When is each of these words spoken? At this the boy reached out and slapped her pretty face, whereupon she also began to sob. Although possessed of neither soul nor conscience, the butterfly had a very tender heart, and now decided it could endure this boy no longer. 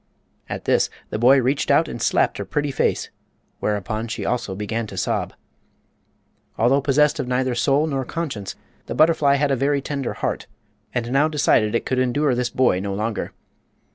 At 0.49 0.65
this 0.65 0.89
the 1.11 1.19
boy 1.19 1.39
reached 1.39 1.69
out 1.69 1.87
and 1.87 2.01
slapped 2.01 2.39
her 2.39 2.43
pretty 2.43 2.71
face, 2.71 3.11
whereupon 3.59 4.07
she 4.07 4.25
also 4.25 4.55
began 4.55 4.87
to 4.87 4.97
sob. 4.97 5.31
Although 6.57 6.81
possessed 6.81 7.19
of 7.19 7.27
neither 7.27 7.53
soul 7.53 7.85
nor 7.85 8.03
conscience, 8.03 8.55
the 8.87 8.95
butterfly 8.95 9.35
had 9.35 9.51
a 9.51 9.55
very 9.55 9.79
tender 9.79 10.13
heart, 10.13 10.47
and 10.91 11.11
now 11.11 11.27
decided 11.27 11.75
it 11.75 11.85
could 11.85 11.99
endure 11.99 12.33
this 12.33 12.49
boy 12.49 12.79
no 12.79 12.95
longer. 12.95 13.31